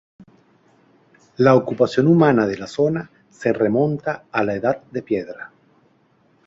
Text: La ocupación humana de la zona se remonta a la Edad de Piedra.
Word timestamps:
La 1.37 1.53
ocupación 1.53 2.07
humana 2.07 2.47
de 2.47 2.57
la 2.57 2.65
zona 2.65 3.11
se 3.29 3.53
remonta 3.53 4.23
a 4.31 4.43
la 4.43 4.55
Edad 4.55 4.81
de 4.89 5.03
Piedra. 5.03 5.51